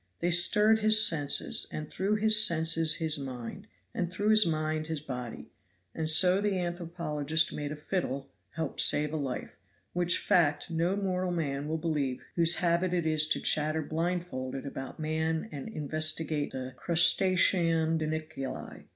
They 0.19 0.31
stirred 0.31 0.79
his 0.79 1.05
senses, 1.07 1.67
and 1.71 1.87
through 1.87 2.15
his 2.15 2.43
senses 2.43 2.95
his 2.95 3.19
mind, 3.19 3.67
and 3.93 4.11
through 4.11 4.29
his 4.29 4.47
mind 4.47 4.87
his 4.87 4.99
body, 4.99 5.51
and 5.93 6.09
so 6.09 6.41
the 6.41 6.57
anthropologist 6.57 7.53
made 7.53 7.71
a 7.71 7.75
fiddle 7.75 8.27
help 8.53 8.79
save 8.79 9.13
a 9.13 9.17
life, 9.17 9.51
which 9.93 10.17
fact 10.17 10.71
no 10.71 10.95
mortal 10.95 11.29
man 11.29 11.67
will 11.67 11.77
believe 11.77 12.19
whose 12.35 12.55
habit 12.55 12.95
it 12.95 13.05
is 13.05 13.27
to 13.27 13.39
chatter 13.39 13.83
blindfold 13.83 14.55
about 14.55 14.99
man 14.99 15.47
and 15.51 15.69
investigate 15.69 16.49
the 16.51 16.73
"crustaceonidunculae." 16.83 18.85